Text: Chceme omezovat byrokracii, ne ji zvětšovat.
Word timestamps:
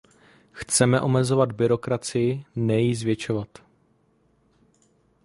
Chceme 0.51 1.01
omezovat 1.01 1.51
byrokracii, 1.51 2.45
ne 2.55 2.81
ji 2.81 2.95
zvětšovat. 2.95 3.57